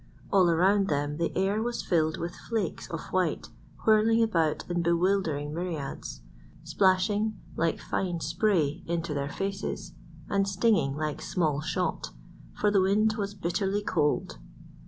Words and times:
All 0.33 0.49
around 0.49 0.87
them 0.87 1.17
the 1.17 1.31
air 1.37 1.61
was 1.61 1.83
filled 1.83 2.17
with 2.17 2.33
flakes 2.35 2.89
of 2.89 3.01
white 3.11 3.49
whirling 3.85 4.23
about 4.23 4.67
in 4.67 4.81
bewildering 4.81 5.53
myriads, 5.53 6.21
splashing 6.63 7.39
like 7.55 7.79
fine 7.79 8.19
spray 8.19 8.81
into 8.87 9.13
their 9.13 9.29
faces 9.29 9.93
and 10.27 10.47
stinging 10.47 10.95
like 10.95 11.21
small 11.21 11.61
shot, 11.61 12.09
for 12.55 12.71
the 12.71 12.81
wind 12.81 13.13
was 13.13 13.35
bitterly 13.35 13.83
cold. 13.83 14.39